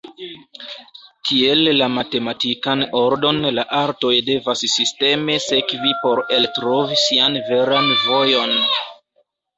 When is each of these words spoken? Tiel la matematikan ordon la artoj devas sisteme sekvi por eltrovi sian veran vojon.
Tiel 1.29 1.59
la 1.81 1.89
matematikan 1.97 2.81
ordon 3.01 3.43
la 3.59 3.65
artoj 3.81 4.13
devas 4.31 4.63
sisteme 4.79 5.37
sekvi 5.49 5.93
por 6.07 6.23
eltrovi 6.39 6.99
sian 7.07 7.39
veran 7.53 7.93
vojon. 8.07 8.57